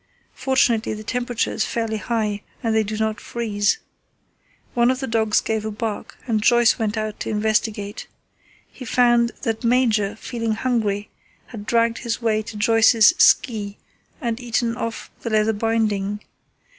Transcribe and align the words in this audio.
Fortunately, 0.33 0.95
the 0.95 1.03
temperature 1.03 1.51
is 1.51 1.63
fairly 1.63 1.97
high 1.97 2.41
and 2.63 2.73
they 2.73 2.81
do 2.81 2.97
not 2.97 3.21
freeze. 3.21 3.77
One 4.73 4.89
of 4.89 4.99
the 4.99 5.05
dogs 5.05 5.41
gave 5.41 5.63
a 5.63 5.69
bark 5.69 6.17
and 6.25 6.41
Joyce 6.41 6.79
went 6.79 6.97
out 6.97 7.19
to 7.19 7.29
investigate. 7.29 8.07
He 8.67 8.83
found 8.83 9.29
that 9.43 9.63
Major, 9.63 10.15
feeling 10.15 10.53
hungry, 10.53 11.11
had 11.49 11.67
dragged 11.67 11.99
his 11.99 12.19
way 12.19 12.41
to 12.41 12.57
Joyce's 12.57 13.09
ski 13.19 13.77
and 14.19 14.39
eaten 14.39 14.75
off 14.75 15.11
the 15.21 15.29
leather 15.29 15.53
binding. 15.53 16.21